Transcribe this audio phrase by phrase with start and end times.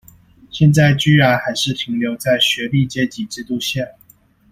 [0.49, 3.83] 現在居然還是停留在學歷階級制度下？